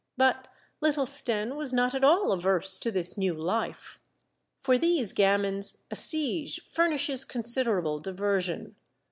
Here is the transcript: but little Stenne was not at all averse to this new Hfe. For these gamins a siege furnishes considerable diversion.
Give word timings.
but 0.17 0.47
little 0.81 1.05
Stenne 1.05 1.55
was 1.55 1.71
not 1.71 1.93
at 1.93 2.03
all 2.03 2.31
averse 2.31 2.79
to 2.79 2.89
this 2.89 3.19
new 3.19 3.35
Hfe. 3.35 3.97
For 4.57 4.79
these 4.79 5.13
gamins 5.13 5.83
a 5.91 5.95
siege 5.95 6.59
furnishes 6.71 7.23
considerable 7.23 7.99
diversion. 7.99 8.75